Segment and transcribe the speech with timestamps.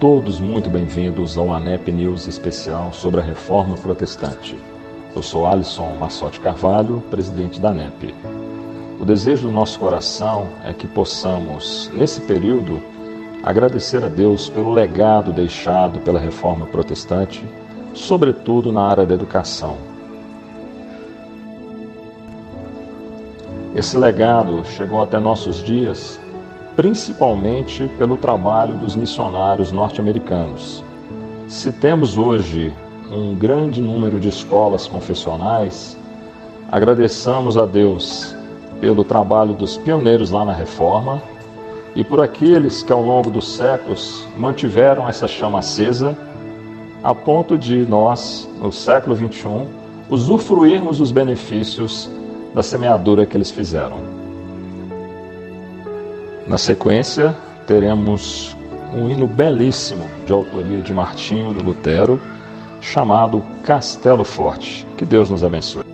[0.00, 4.56] Todos muito bem-vindos ao ANEP News especial sobre a Reforma Protestante.
[5.14, 8.14] Eu sou Alisson Massotti Carvalho, presidente da ANEP.
[8.98, 12.82] O desejo do nosso coração é que possamos, nesse período,
[13.42, 17.44] agradecer a Deus pelo legado deixado pela Reforma Protestante,
[17.92, 19.76] sobretudo na área da educação.
[23.76, 26.18] Esse legado chegou até nossos dias
[26.80, 30.82] principalmente pelo trabalho dos missionários norte-americanos.
[31.46, 32.72] Se temos hoje
[33.12, 35.94] um grande número de escolas confessionais,
[36.72, 38.34] agradeçamos a Deus
[38.80, 41.22] pelo trabalho dos pioneiros lá na Reforma
[41.94, 46.16] e por aqueles que ao longo dos séculos mantiveram essa chama acesa,
[47.04, 49.66] a ponto de nós, no século XXI,
[50.08, 52.08] usufruirmos os benefícios
[52.54, 54.19] da semeadura que eles fizeram.
[56.50, 57.32] Na sequência,
[57.64, 58.56] teremos
[58.92, 62.20] um hino belíssimo de autoria de Martinho do Lutero,
[62.80, 64.84] chamado Castelo Forte.
[64.96, 65.84] Que Deus nos abençoe.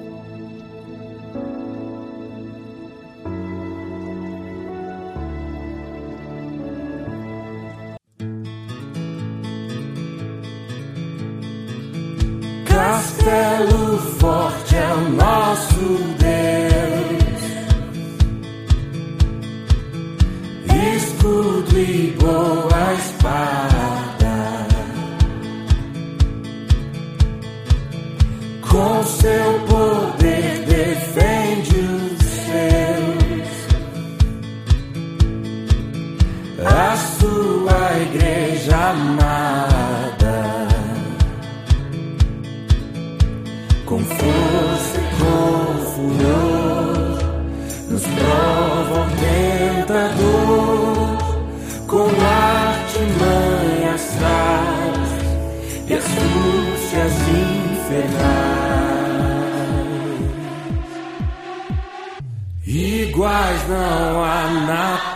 [63.56, 65.12] Iguais não há na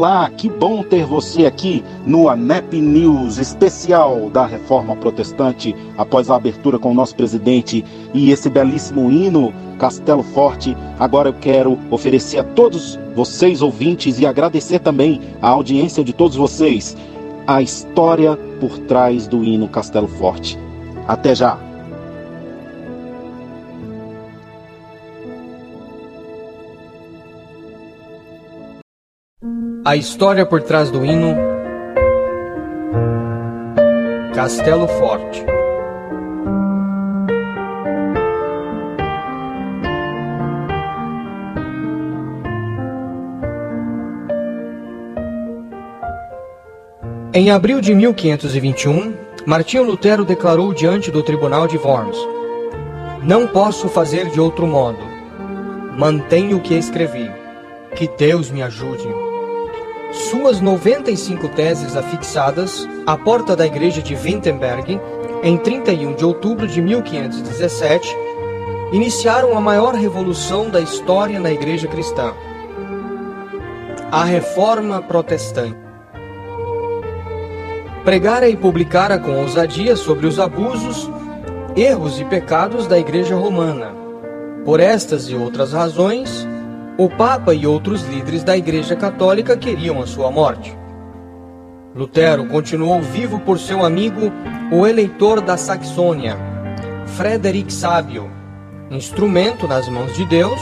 [0.00, 6.36] Olá, que bom ter você aqui no ANEP News especial da Reforma Protestante, após a
[6.36, 10.74] abertura com o nosso presidente e esse belíssimo hino Castelo Forte.
[10.98, 16.34] Agora eu quero oferecer a todos vocês ouvintes e agradecer também a audiência de todos
[16.34, 16.96] vocês
[17.46, 20.58] a história por trás do hino Castelo Forte.
[21.06, 21.69] Até já!
[29.82, 31.34] A história por trás do hino
[34.34, 35.42] Castelo Forte.
[47.32, 49.14] Em abril de 1521,
[49.46, 52.18] Martinho Lutero declarou diante do tribunal de Worms:
[53.22, 54.98] Não posso fazer de outro modo.
[55.96, 57.30] Mantenho o que escrevi.
[57.96, 59.29] Que Deus me ajude.
[60.12, 65.00] Suas 95 teses afixadas à porta da igreja de Wittenberg,
[65.42, 68.16] em 31 de outubro de 1517,
[68.92, 72.32] iniciaram a maior revolução da história na igreja cristã.
[74.10, 75.78] A Reforma Protestante.
[78.04, 81.08] Pregara e publicara com ousadia sobre os abusos,
[81.76, 83.94] erros e pecados da igreja romana.
[84.64, 86.46] Por estas e outras razões,
[87.00, 90.76] o Papa e outros líderes da Igreja Católica queriam a sua morte.
[91.94, 94.30] Lutero continuou vivo por seu amigo,
[94.70, 96.36] o eleitor da Saxônia,
[97.16, 98.30] Frederick Sábio.
[98.90, 100.60] Instrumento nas mãos de Deus,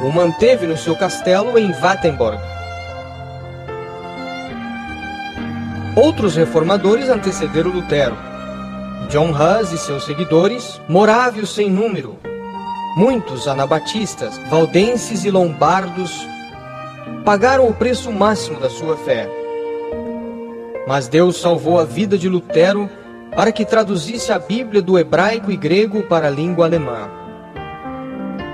[0.00, 2.38] o manteve no seu castelo em Wattenberg.
[5.96, 8.16] Outros reformadores antecederam Lutero.
[9.08, 12.16] John Hus e seus seguidores, morávios sem número,
[12.94, 16.28] Muitos anabatistas, valdenses e lombardos
[17.24, 19.26] pagaram o preço máximo da sua fé.
[20.86, 22.90] Mas Deus salvou a vida de Lutero
[23.34, 27.08] para que traduzisse a Bíblia do hebraico e grego para a língua alemã.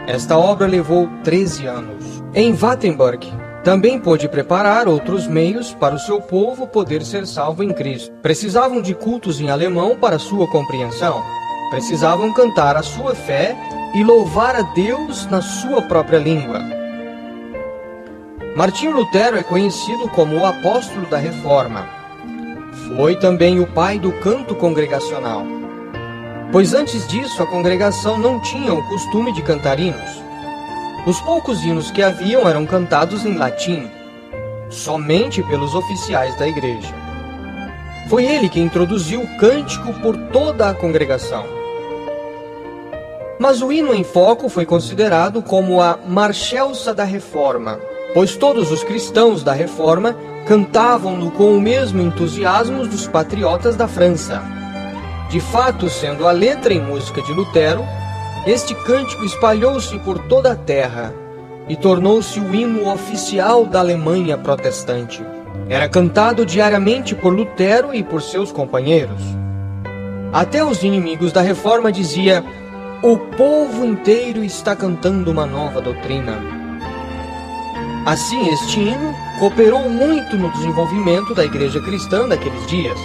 [0.06, 2.22] Esta obra levou 13 anos.
[2.32, 3.26] Em Wittenberg,
[3.64, 8.14] também pôde preparar outros meios para o seu povo poder ser salvo em Cristo.
[8.22, 11.20] Precisavam de cultos em alemão para sua compreensão.
[11.70, 13.56] Precisavam cantar a sua fé
[13.94, 16.60] e louvar a Deus na sua própria língua.
[18.56, 21.88] Martinho Lutero é conhecido como o apóstolo da Reforma.
[22.96, 25.44] Foi também o pai do canto congregacional,
[26.50, 30.22] pois antes disso a congregação não tinha o costume de cantar hinos.
[31.06, 33.88] Os poucos hinos que haviam eram cantados em latim,
[34.68, 36.94] somente pelos oficiais da igreja.
[38.08, 41.57] Foi ele que introduziu o cântico por toda a congregação.
[43.38, 47.78] Mas o hino em foco foi considerado como a Marchelsa da Reforma,
[48.12, 54.42] pois todos os cristãos da Reforma cantavam-no com o mesmo entusiasmo dos patriotas da França.
[55.30, 57.84] De fato, sendo a letra em música de Lutero,
[58.46, 61.14] este cântico espalhou-se por toda a terra
[61.68, 65.22] e tornou-se o hino oficial da Alemanha protestante.
[65.68, 69.20] Era cantado diariamente por Lutero e por seus companheiros.
[70.32, 72.42] Até os inimigos da reforma dizia
[73.02, 76.36] o povo inteiro está cantando uma nova doutrina.
[78.04, 82.98] Assim, este hino cooperou muito no desenvolvimento da igreja cristã daqueles dias.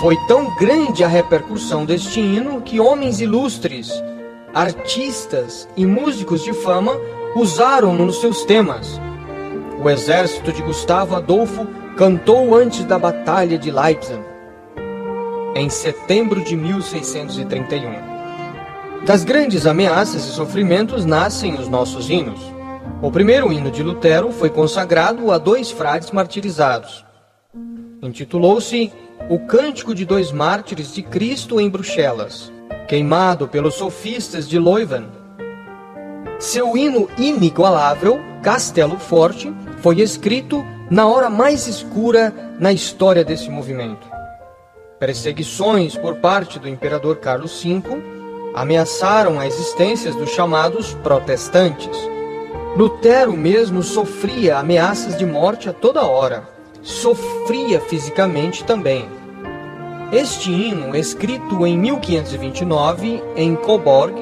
[0.00, 3.88] Foi tão grande a repercussão deste hino que homens ilustres,
[4.52, 6.98] artistas e músicos de fama
[7.36, 9.00] usaram-no nos seus temas.
[9.80, 14.20] O exército de Gustavo Adolfo cantou antes da Batalha de Leipzig.
[15.54, 18.11] em setembro de 1631.
[19.04, 22.40] Das grandes ameaças e sofrimentos nascem os nossos hinos.
[23.02, 27.04] O primeiro hino de Lutero foi consagrado a dois frades martirizados.
[28.00, 28.92] Intitulou-se
[29.28, 32.52] O Cântico de Dois Mártires de Cristo em Bruxelas,
[32.86, 35.08] queimado pelos sofistas de Leuven.
[36.38, 44.06] Seu hino inigualável, Castelo Forte, foi escrito na hora mais escura na história desse movimento.
[45.00, 48.21] Perseguições por parte do imperador Carlos V
[48.54, 51.96] ameaçaram a existência dos chamados protestantes.
[52.76, 56.48] Lutero mesmo sofria ameaças de morte a toda hora.
[56.82, 59.08] Sofria fisicamente também.
[60.10, 64.14] Este hino, escrito em 1529 em Coburg,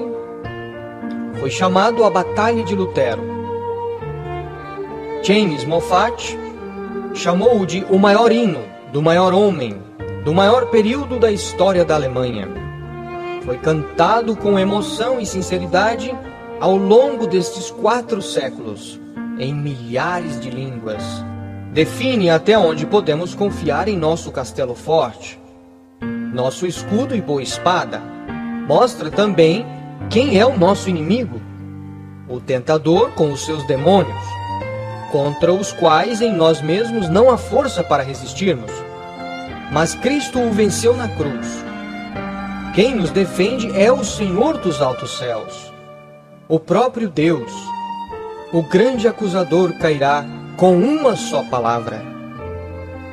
[1.41, 3.23] foi chamado a Batalha de Lutero.
[5.23, 6.39] James Moffat
[7.15, 8.61] chamou-o de o maior hino,
[8.93, 9.83] do maior homem,
[10.25, 12.70] do maior período da história da Alemanha.
[13.45, 16.17] Foi cantado com emoção e sinceridade
[16.61, 19.01] ao longo destes quatro séculos,
[19.39, 21.03] em milhares de línguas.
[21.73, 25.41] Define até onde podemos confiar em nosso castelo forte,
[26.33, 28.01] nosso escudo e boa espada.
[28.67, 29.65] Mostra também
[30.11, 31.41] quem é o nosso inimigo,
[32.29, 34.23] o tentador com os seus demônios,
[35.11, 38.71] contra os quais em nós mesmos não há força para resistirmos
[39.71, 41.65] mas Cristo o venceu na cruz.
[42.73, 45.73] Quem nos defende é o Senhor dos altos céus,
[46.49, 47.53] o próprio Deus.
[48.53, 50.25] O grande acusador cairá
[50.57, 52.01] com uma só palavra.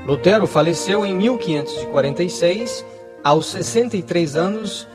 [0.05, 2.85] Lutero faleceu em 1546,
[3.23, 4.87] aos 63 anos,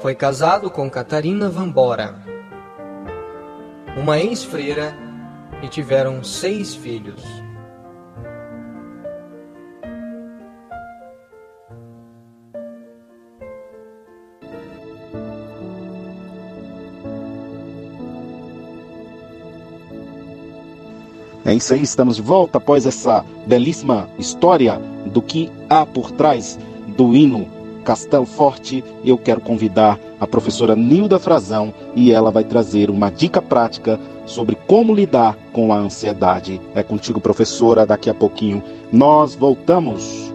[0.00, 2.14] foi casado com Catarina Van Bora,
[3.96, 4.94] uma ex-freira,
[5.62, 7.22] e tiveram seis filhos.
[21.54, 26.58] É isso aí, estamos de volta após essa belíssima história do que há por trás
[26.96, 27.46] do hino
[27.84, 28.82] Castelo Forte.
[29.04, 34.56] Eu quero convidar a professora Nilda Frazão e ela vai trazer uma dica prática sobre
[34.66, 36.60] como lidar com a ansiedade.
[36.74, 40.32] É contigo, professora, daqui a pouquinho nós voltamos.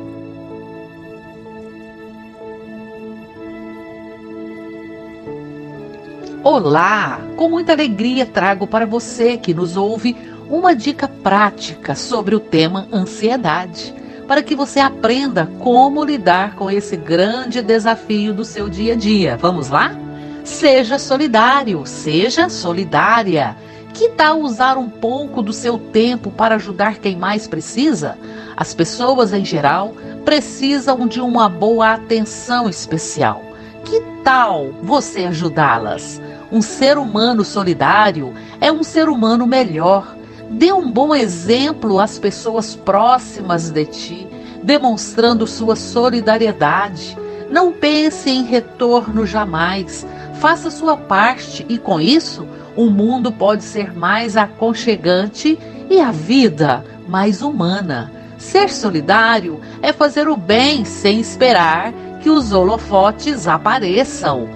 [6.42, 7.20] Olá!
[7.36, 10.16] Com muita alegria trago para você que nos ouve
[10.50, 13.94] uma dica prática sobre o tema ansiedade,
[14.27, 19.38] para que você aprenda como lidar com esse grande desafio do seu dia a dia.
[19.38, 19.96] Vamos lá?
[20.44, 23.56] Seja solidário, seja solidária.
[23.94, 28.18] Que tal usar um pouco do seu tempo para ajudar quem mais precisa?
[28.56, 29.94] As pessoas em geral
[30.25, 33.44] precisam de uma boa atenção especial.
[33.84, 36.22] Que tal você ajudá-las?
[36.51, 40.19] Um ser humano solidário é um ser humano melhor
[40.50, 44.27] Dê um bom exemplo às pessoas próximas de ti,
[44.63, 47.18] demonstrando sua solidariedade.
[47.51, 50.06] Não pense em retorno jamais.
[50.39, 55.58] Faça sua parte e com isso o mundo pode ser mais aconchegante
[55.89, 58.12] e a vida mais humana.
[58.38, 61.91] Ser solidário é fazer o bem sem esperar
[62.22, 64.48] que os holofotes apareçam.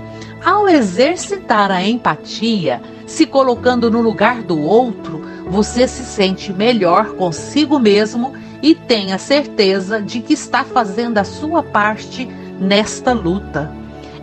[0.43, 5.21] Ao exercitar a empatia, se colocando no lugar do outro,
[5.53, 11.61] você se sente melhor consigo mesmo e tenha certeza de que está fazendo a sua
[11.61, 12.25] parte
[12.59, 13.71] nesta luta.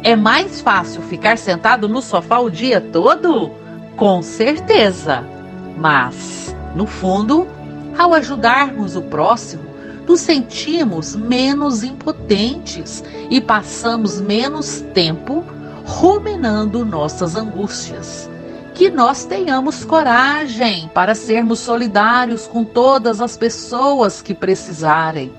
[0.03, 3.53] É mais fácil ficar sentado no sofá o dia todo?
[3.97, 5.25] Com certeza.
[5.79, 7.47] Mas, no fundo,
[7.97, 9.63] ao ajudarmos o próximo,
[10.09, 15.45] nos sentimos menos impotentes e passamos menos tempo
[15.85, 18.29] ruminando nossas angústias
[18.81, 25.31] que nós tenhamos coragem para sermos solidários com todas as pessoas que precisarem.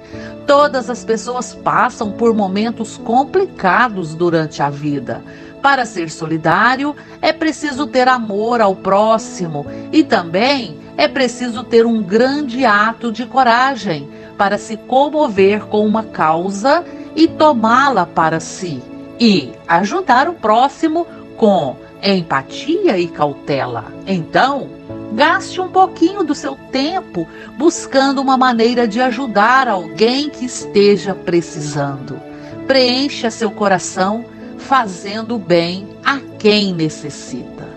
[0.45, 5.23] Todas as pessoas passam por momentos complicados durante a vida.
[5.59, 12.03] Para ser solidário, é preciso ter amor ao próximo e também é preciso ter um
[12.03, 14.07] grande ato de coragem
[14.37, 18.83] para se comover com uma causa e tomá-la para si
[19.19, 21.07] e ajudar o próximo
[21.37, 23.93] com empatia e cautela.
[24.07, 24.69] Então,
[25.13, 27.27] gaste um pouquinho do seu tempo
[27.57, 32.19] buscando uma maneira de ajudar alguém que esteja precisando.
[32.65, 34.25] Preencha seu coração
[34.57, 37.69] fazendo bem a quem necessita.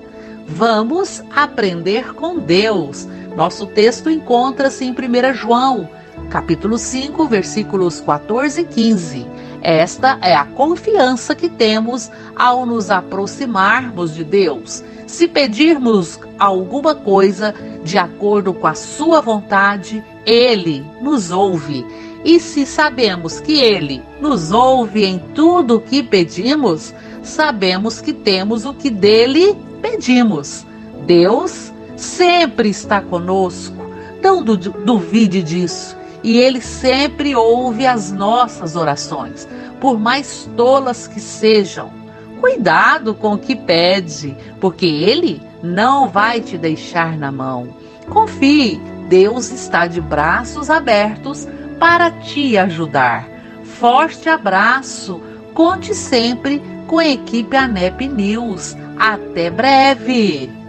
[0.47, 3.07] Vamos aprender com Deus.
[3.37, 5.89] Nosso texto encontra-se em 1 João,
[6.31, 9.34] capítulo 5, versículos 14 e 15
[9.65, 14.85] Esta é a confiança que temos ao nos aproximarmos de Deus.
[15.07, 21.87] Se pedirmos alguma coisa de acordo com a Sua vontade, Ele nos ouve.
[22.23, 26.93] E se sabemos que Ele nos ouve em tudo o que pedimos,
[27.23, 30.67] sabemos que temos o que dele pedimos.
[31.07, 33.77] Deus sempre está conosco,
[34.23, 35.97] não duvide disso.
[36.23, 39.47] E Ele sempre ouve as nossas orações,
[39.85, 41.93] por mais tolas que sejam.
[42.41, 47.69] Cuidado com o que pede, porque Ele não vai te deixar na mão.
[48.09, 51.47] Confie, Deus está de braços abertos
[51.79, 53.29] para te ajudar.
[53.63, 55.21] Forte abraço,
[55.53, 58.75] conte sempre com a equipe ANEP News.
[58.99, 60.64] Até breve!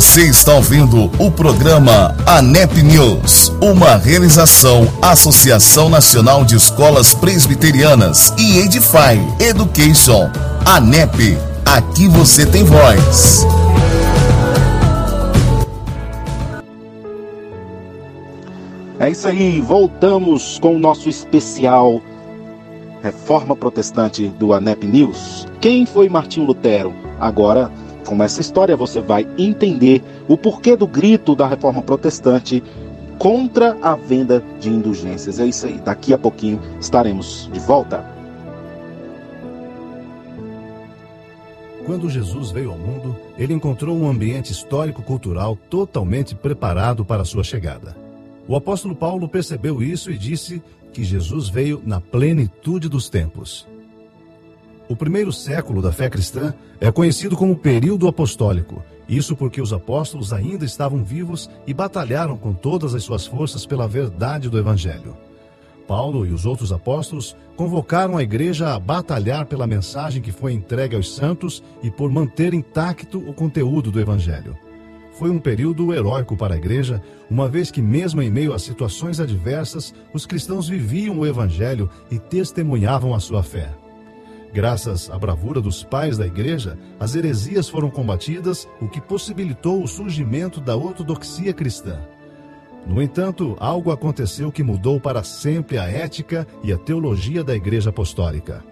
[0.00, 8.60] Você está ouvindo o programa ANEP News, uma realização Associação Nacional de Escolas Presbiterianas e
[8.60, 10.30] Edify Education.
[10.64, 13.46] ANEP, aqui você tem voz.
[18.98, 22.00] É isso aí, voltamos com o nosso especial
[23.02, 25.46] Reforma Protestante do ANEP News.
[25.60, 26.94] Quem foi Martinho Lutero?
[27.20, 27.70] Agora
[28.10, 32.60] com essa história você vai entender o porquê do grito da reforma protestante
[33.16, 35.38] contra a venda de indulgências.
[35.38, 35.78] É isso aí.
[35.78, 38.04] Daqui a pouquinho estaremos de volta.
[41.86, 47.96] Quando Jesus veio ao mundo, ele encontrou um ambiente histórico-cultural totalmente preparado para sua chegada.
[48.48, 50.60] O apóstolo Paulo percebeu isso e disse
[50.92, 53.69] que Jesus veio na plenitude dos tempos.
[54.90, 58.82] O primeiro século da fé cristã é conhecido como período apostólico.
[59.08, 63.86] Isso porque os apóstolos ainda estavam vivos e batalharam com todas as suas forças pela
[63.86, 65.16] verdade do Evangelho.
[65.86, 70.96] Paulo e os outros apóstolos convocaram a igreja a batalhar pela mensagem que foi entregue
[70.96, 74.58] aos santos e por manter intacto o conteúdo do Evangelho.
[75.12, 77.00] Foi um período heróico para a igreja,
[77.30, 82.18] uma vez que, mesmo em meio a situações adversas, os cristãos viviam o Evangelho e
[82.18, 83.70] testemunhavam a sua fé.
[84.52, 89.88] Graças à bravura dos pais da igreja, as heresias foram combatidas, o que possibilitou o
[89.88, 92.00] surgimento da ortodoxia cristã.
[92.86, 97.90] No entanto, algo aconteceu que mudou para sempre a ética e a teologia da Igreja
[97.90, 98.64] Apostólica.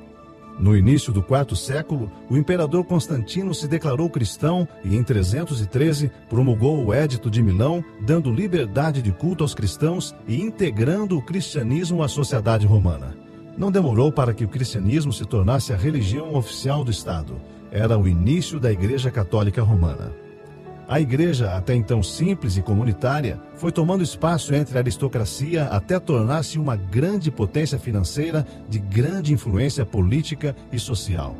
[0.58, 6.84] No início do quarto século, o imperador Constantino se declarou cristão e, em 313, promulgou
[6.84, 12.08] o Édito de Milão, dando liberdade de culto aos cristãos e integrando o cristianismo à
[12.08, 13.27] sociedade romana.
[13.58, 17.34] Não demorou para que o cristianismo se tornasse a religião oficial do Estado.
[17.72, 20.12] Era o início da Igreja Católica Romana.
[20.86, 26.56] A igreja, até então simples e comunitária, foi tomando espaço entre a aristocracia até tornar-se
[26.58, 31.36] uma grande potência financeira de grande influência política e social.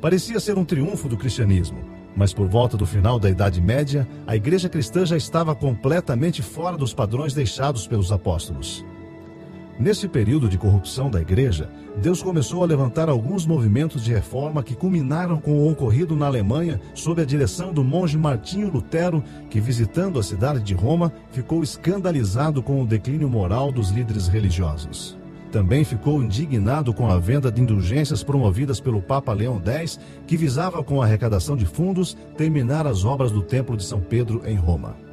[0.00, 1.78] Parecia ser um triunfo do cristianismo,
[2.14, 6.76] mas por volta do final da Idade Média, a igreja cristã já estava completamente fora
[6.76, 8.84] dos padrões deixados pelos apóstolos.
[9.78, 11.68] Nesse período de corrupção da igreja,
[12.00, 16.80] Deus começou a levantar alguns movimentos de reforma que culminaram com o ocorrido na Alemanha
[16.94, 22.62] sob a direção do monge Martinho Lutero, que visitando a cidade de Roma, ficou escandalizado
[22.62, 25.18] com o declínio moral dos líderes religiosos.
[25.52, 30.82] Também ficou indignado com a venda de indulgências promovidas pelo Papa Leão X, que visava
[30.82, 35.05] com a arrecadação de fundos terminar as obras do Templo de São Pedro em Roma.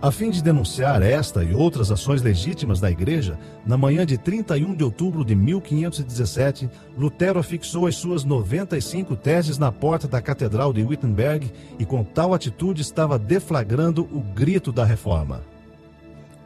[0.00, 4.76] A fim de denunciar esta e outras ações legítimas da Igreja, na manhã de 31
[4.76, 10.84] de outubro de 1517, Lutero afixou as suas 95 teses na porta da Catedral de
[10.84, 15.42] Wittenberg e, com tal atitude, estava deflagrando o grito da reforma.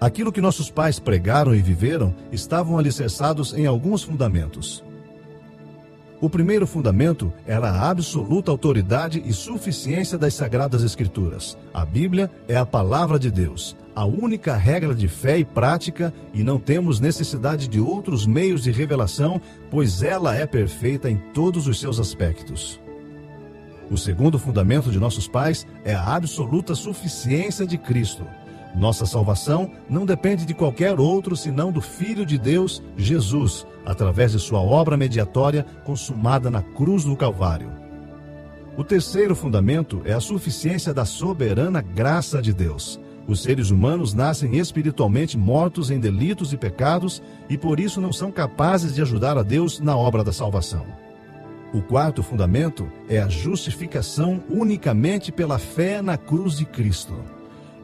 [0.00, 4.82] Aquilo que nossos pais pregaram e viveram estavam alicerçados em alguns fundamentos.
[6.22, 11.58] O primeiro fundamento era a absoluta autoridade e suficiência das Sagradas Escrituras.
[11.74, 16.44] A Bíblia é a palavra de Deus, a única regra de fé e prática, e
[16.44, 21.80] não temos necessidade de outros meios de revelação, pois ela é perfeita em todos os
[21.80, 22.80] seus aspectos.
[23.90, 28.24] O segundo fundamento de nossos pais é a absoluta suficiência de Cristo.
[28.74, 34.38] Nossa salvação não depende de qualquer outro senão do Filho de Deus, Jesus, através de
[34.38, 37.70] sua obra mediatória consumada na cruz do Calvário.
[38.76, 42.98] O terceiro fundamento é a suficiência da soberana graça de Deus.
[43.28, 48.32] Os seres humanos nascem espiritualmente mortos em delitos e pecados e por isso não são
[48.32, 50.86] capazes de ajudar a Deus na obra da salvação.
[51.72, 57.14] O quarto fundamento é a justificação unicamente pela fé na cruz de Cristo.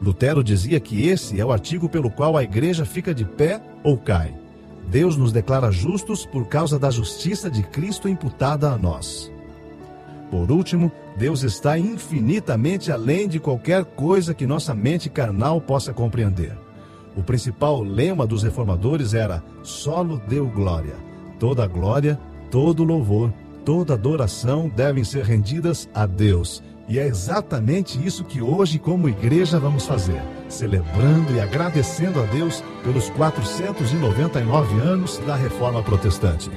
[0.01, 3.97] Lutero dizia que esse é o artigo pelo qual a igreja fica de pé ou
[3.97, 4.33] cai.
[4.87, 9.31] Deus nos declara justos por causa da justiça de Cristo imputada a nós.
[10.31, 16.57] Por último, Deus está infinitamente além de qualquer coisa que nossa mente carnal possa compreender.
[17.17, 20.95] O principal lema dos reformadores era: solo deu glória.
[21.39, 23.33] Toda glória, todo louvor,
[23.65, 26.63] toda adoração devem ser rendidas a Deus.
[26.89, 32.63] E é exatamente isso que hoje, como igreja, vamos fazer, celebrando e agradecendo a Deus
[32.83, 36.49] pelos 499 anos da reforma protestante.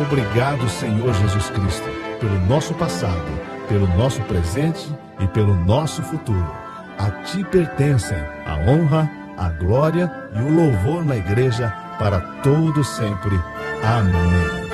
[0.00, 1.88] Obrigado, Senhor Jesus Cristo,
[2.20, 3.26] pelo nosso passado,
[3.68, 6.52] pelo nosso presente e pelo nosso futuro.
[6.96, 11.68] A ti pertencem a honra, a glória e o louvor na igreja
[11.98, 13.34] para todo sempre.
[13.82, 14.67] Amém.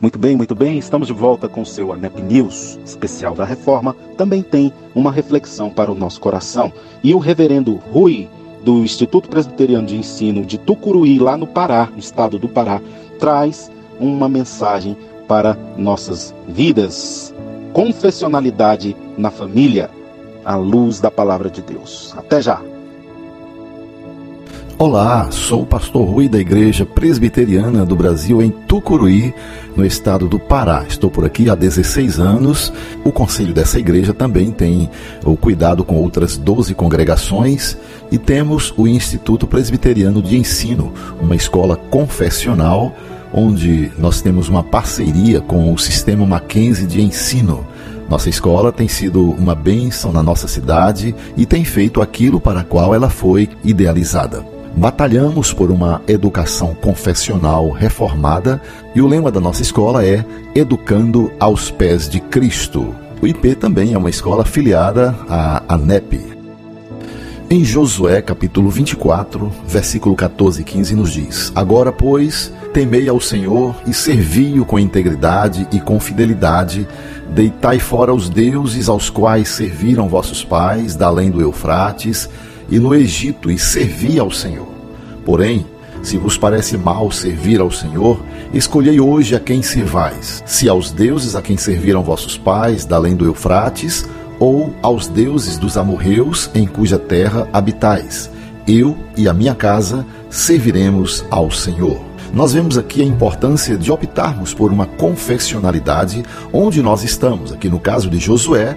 [0.00, 0.78] Muito bem, muito bem.
[0.78, 3.94] Estamos de volta com o seu ANEP News, especial da reforma.
[4.16, 6.72] Também tem uma reflexão para o nosso coração.
[7.04, 8.26] E o reverendo Rui,
[8.64, 12.80] do Instituto Presbiteriano de Ensino de Tucuruí, lá no Pará, no estado do Pará,
[13.18, 14.96] traz uma mensagem
[15.28, 17.34] para nossas vidas.
[17.74, 19.90] Confessionalidade na família,
[20.46, 22.14] à luz da palavra de Deus.
[22.16, 22.69] Até já!
[24.82, 29.34] Olá, sou o pastor Rui da Igreja Presbiteriana do Brasil em Tucuruí,
[29.76, 30.86] no estado do Pará.
[30.88, 32.72] Estou por aqui há 16 anos.
[33.04, 34.88] O conselho dessa igreja também tem
[35.22, 37.76] o cuidado com outras 12 congregações
[38.10, 42.96] e temos o Instituto Presbiteriano de Ensino, uma escola confessional
[43.34, 47.66] onde nós temos uma parceria com o Sistema Mackenzie de Ensino.
[48.08, 52.94] Nossa escola tem sido uma bênção na nossa cidade e tem feito aquilo para qual
[52.94, 54.58] ela foi idealizada.
[54.76, 58.62] Batalhamos por uma educação confessional reformada
[58.94, 62.94] e o lema da nossa escola é Educando aos Pés de Cristo.
[63.20, 66.40] O IP também é uma escola afiliada à ANEP.
[67.50, 73.74] Em Josué capítulo 24, versículo 14 e 15 nos diz: Agora, pois, temei ao Senhor
[73.86, 76.86] e servi-o com integridade e com fidelidade,
[77.28, 82.30] deitai fora os deuses aos quais serviram vossos pais, da além do Eufrates,
[82.70, 84.68] e no Egito e servi ao Senhor.
[85.24, 85.66] Porém,
[86.02, 88.22] se vos parece mal servir ao Senhor,
[88.54, 93.26] escolhei hoje a quem servais: se aos deuses a quem serviram vossos pais, além do
[93.26, 94.06] Eufrates,
[94.38, 98.30] ou aos deuses dos amorreus em cuja terra habitais.
[98.66, 102.00] Eu e a minha casa serviremos ao Senhor.
[102.32, 107.52] Nós vemos aqui a importância de optarmos por uma confessionalidade onde nós estamos.
[107.52, 108.76] Aqui no caso de Josué,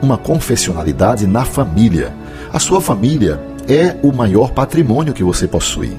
[0.00, 2.14] uma confessionalidade na família.
[2.52, 5.96] A sua família é o maior patrimônio que você possui.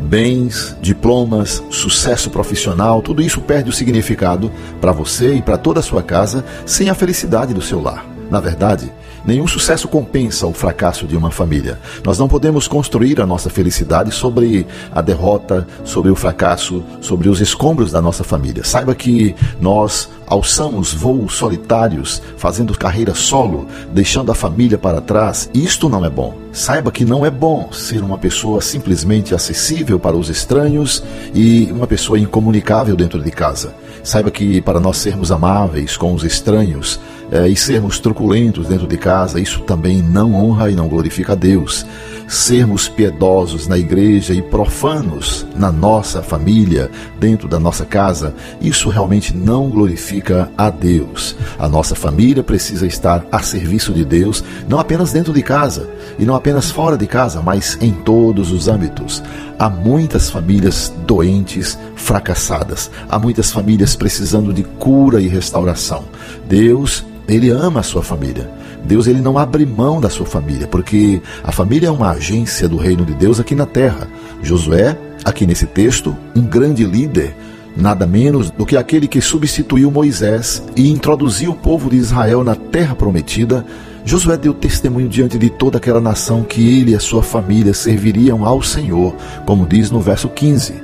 [0.00, 4.50] Bens, diplomas, sucesso profissional, tudo isso perde o significado
[4.80, 8.06] para você e para toda a sua casa sem a felicidade do seu lar.
[8.30, 8.90] Na verdade,
[9.24, 11.78] nenhum sucesso compensa o fracasso de uma família.
[12.04, 17.40] Nós não podemos construir a nossa felicidade sobre a derrota, sobre o fracasso, sobre os
[17.40, 18.64] escombros da nossa família.
[18.64, 25.50] Saiba que nós alçamos voos solitários, fazendo carreira solo, deixando a família para trás.
[25.52, 26.38] Isto não é bom.
[26.52, 31.02] Saiba que não é bom ser uma pessoa simplesmente acessível para os estranhos
[31.34, 33.74] e uma pessoa incomunicável dentro de casa.
[34.02, 36.98] Saiba que para nós sermos amáveis com os estranhos,
[37.32, 41.34] é, e sermos truculentos dentro de casa, isso também não honra e não glorifica a
[41.34, 41.86] Deus.
[42.28, 49.34] Sermos piedosos na igreja e profanos na nossa família, dentro da nossa casa, isso realmente
[49.34, 51.34] não glorifica a Deus.
[51.58, 56.24] A nossa família precisa estar a serviço de Deus, não apenas dentro de casa e
[56.26, 59.22] não apenas fora de casa, mas em todos os âmbitos.
[59.58, 66.04] Há muitas famílias doentes, fracassadas, há muitas famílias precisando de cura e restauração.
[66.46, 68.50] Deus ele ama a sua família.
[68.84, 72.76] Deus ele não abre mão da sua família, porque a família é uma agência do
[72.76, 74.08] reino de Deus aqui na terra.
[74.42, 77.34] Josué, aqui nesse texto, um grande líder,
[77.76, 82.54] nada menos do que aquele que substituiu Moisés e introduziu o povo de Israel na
[82.54, 83.64] terra prometida.
[84.04, 88.44] Josué deu testemunho diante de toda aquela nação que ele e a sua família serviriam
[88.44, 89.14] ao Senhor,
[89.46, 90.74] como diz no verso 15.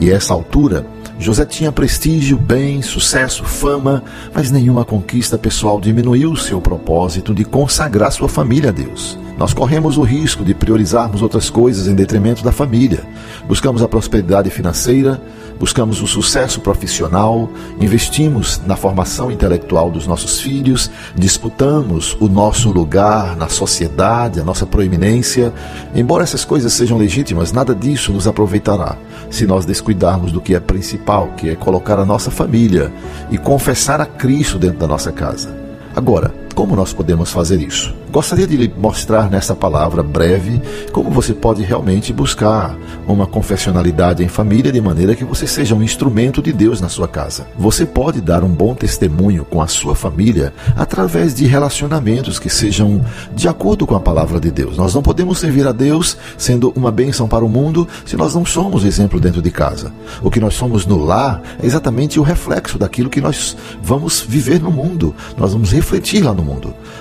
[0.00, 0.86] E a essa altura,
[1.20, 4.02] José tinha prestígio, bem, sucesso, fama,
[4.34, 9.18] mas nenhuma conquista pessoal diminuiu seu propósito de consagrar sua família a Deus.
[9.36, 13.02] Nós corremos o risco de priorizarmos outras coisas em detrimento da família.
[13.46, 15.20] Buscamos a prosperidade financeira,
[15.60, 23.36] buscamos o sucesso profissional, investimos na formação intelectual dos nossos filhos, disputamos o nosso lugar
[23.36, 25.52] na sociedade, a nossa proeminência.
[25.94, 28.96] Embora essas coisas sejam legítimas, nada disso nos aproveitará
[29.28, 32.90] se nós descuidarmos do que é principal, que é colocar a nossa família
[33.30, 35.54] e confessar a Cristo dentro da nossa casa.
[35.94, 37.94] Agora, como nós podemos fazer isso?
[38.12, 40.60] Gostaria de lhe mostrar nessa palavra breve
[40.92, 42.76] como você pode realmente buscar
[43.08, 47.08] uma confessionalidade em família de maneira que você seja um instrumento de Deus na sua
[47.08, 47.46] casa.
[47.56, 53.02] Você pode dar um bom testemunho com a sua família através de relacionamentos que sejam
[53.34, 54.76] de acordo com a palavra de Deus.
[54.76, 58.44] Nós não podemos servir a Deus sendo uma bênção para o mundo se nós não
[58.44, 59.94] somos exemplo dentro de casa.
[60.20, 64.60] O que nós somos no lar é exatamente o reflexo daquilo que nós vamos viver
[64.60, 65.14] no mundo.
[65.38, 66.49] Nós vamos refletir lá no mundo.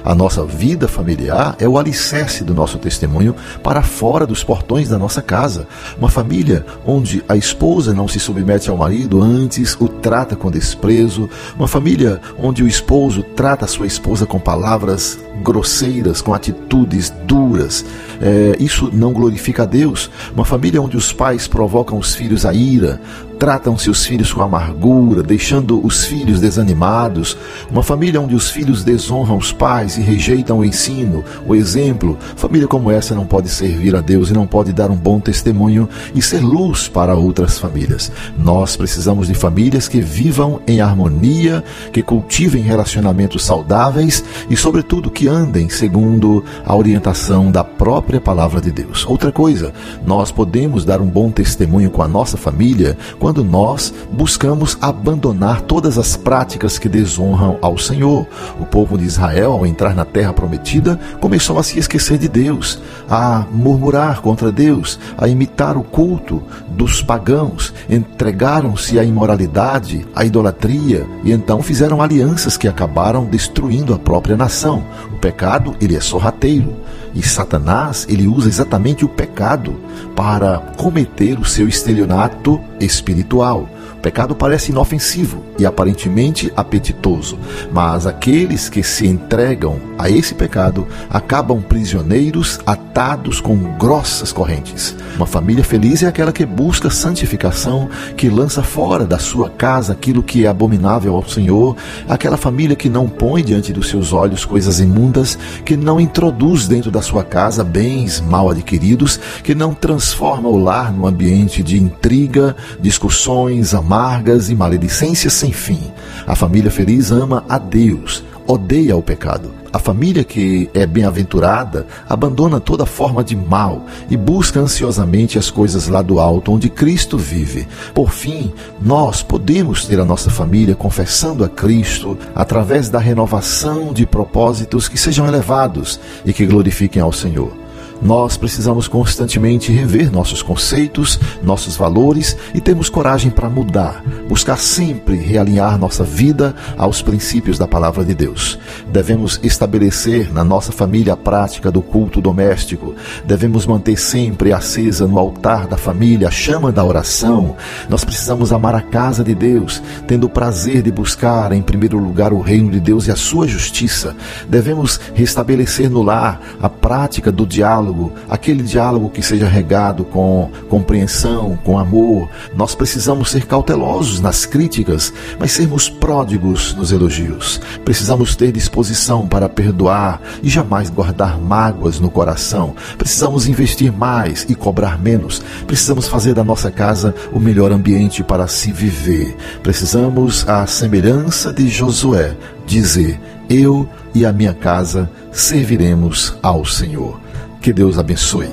[0.03, 4.97] A nossa vida familiar é o alicerce do nosso testemunho para fora dos portões da
[4.97, 5.67] nossa casa.
[5.97, 11.29] Uma família onde a esposa não se submete ao marido, antes o trata com desprezo.
[11.57, 17.85] Uma família onde o esposo trata a sua esposa com palavras grosseiras, com atitudes duras.
[18.21, 20.09] É, isso não glorifica a Deus.
[20.33, 23.01] Uma família onde os pais provocam os filhos a ira,
[23.39, 27.37] tratam seus filhos com amargura, deixando os filhos desanimados.
[27.71, 32.17] Uma família onde os filhos desonram os pais e rejeitam o ensino, o exemplo.
[32.35, 35.87] Família como essa não pode servir a Deus e não pode dar um bom testemunho
[36.13, 38.11] e ser luz para outras famílias.
[38.37, 45.29] Nós precisamos de famílias que vivam em harmonia, que cultivem relacionamentos saudáveis e, sobretudo, que
[45.29, 49.05] andem segundo a orientação da própria palavra de Deus.
[49.07, 49.73] Outra coisa,
[50.05, 55.97] nós podemos dar um bom testemunho com a nossa família quando nós buscamos abandonar todas
[55.97, 58.27] as práticas que desonram ao Senhor.
[58.59, 62.79] O povo de Israel, ao entrar na terra prometida, começou a se esquecer de Deus,
[63.09, 71.05] a murmurar contra Deus, a imitar o culto dos pagãos, entregaram-se à imoralidade, à idolatria
[71.23, 74.83] e então fizeram alianças que acabaram destruindo a própria nação.
[75.13, 76.73] O pecado, ele é sorrateiro.
[77.13, 79.79] E Satanás, ele usa exatamente o pecado
[80.15, 83.69] para cometer o seu estelionato espiritual.
[84.01, 87.37] Pecado parece inofensivo e aparentemente apetitoso,
[87.71, 94.95] mas aqueles que se entregam a esse pecado acabam prisioneiros atados com grossas correntes.
[95.17, 100.23] Uma família feliz é aquela que busca santificação, que lança fora da sua casa aquilo
[100.23, 101.75] que é abominável ao Senhor,
[102.07, 106.89] aquela família que não põe diante dos seus olhos coisas imundas, que não introduz dentro
[106.89, 112.55] da sua casa bens mal adquiridos, que não transforma o lar num ambiente de intriga,
[112.79, 115.81] discussões, amargas e maledicências sem fim.
[116.27, 119.51] A família feliz ama a Deus, odeia o pecado.
[119.73, 125.87] A família que é bem-aventurada abandona toda forma de mal e busca ansiosamente as coisas
[125.87, 127.67] lá do alto, onde Cristo vive.
[127.91, 134.05] Por fim, nós podemos ter a nossa família confessando a Cristo através da renovação de
[134.05, 137.68] propósitos que sejam elevados e que glorifiquem ao Senhor.
[138.01, 145.17] Nós precisamos constantemente rever nossos conceitos, nossos valores e termos coragem para mudar, buscar sempre
[145.17, 148.57] realinhar nossa vida aos princípios da palavra de Deus.
[148.89, 155.19] Devemos estabelecer na nossa família a prática do culto doméstico, devemos manter sempre acesa no
[155.19, 157.57] altar da família a chama da oração.
[157.89, 162.31] Nós precisamos amar a casa de Deus, tendo o prazer de buscar em primeiro lugar
[162.31, 164.15] o reino de Deus e a sua justiça.
[164.47, 170.49] Devemos restabelecer no lar a prática do diálogo diálogo, aquele diálogo que seja regado com
[170.69, 172.29] compreensão, com amor.
[172.55, 177.59] Nós precisamos ser cautelosos nas críticas, mas sermos pródigos nos elogios.
[177.83, 182.75] Precisamos ter disposição para perdoar e jamais guardar mágoas no coração.
[182.97, 185.41] Precisamos investir mais e cobrar menos.
[185.65, 189.35] Precisamos fazer da nossa casa o melhor ambiente para se viver.
[189.63, 197.19] Precisamos, à semelhança de Josué, dizer: Eu e a minha casa serviremos ao Senhor.
[197.61, 198.49] Que Deus abençoe.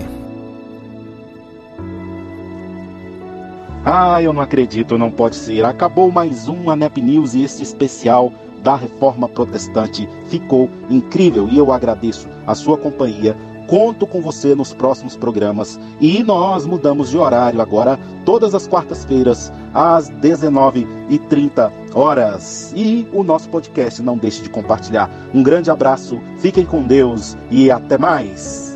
[3.84, 5.64] Ah, eu não acredito, não pode ser.
[5.64, 8.32] Acabou mais um ANEP News e este especial
[8.64, 13.36] da Reforma Protestante ficou incrível e eu agradeço a sua companhia.
[13.68, 19.52] Conto com você nos próximos programas e nós mudamos de horário agora, todas as quartas-feiras,
[19.72, 22.72] às 19h30 horas.
[22.74, 25.08] E o nosso podcast, não deixe de compartilhar.
[25.32, 28.75] Um grande abraço, fiquem com Deus e até mais.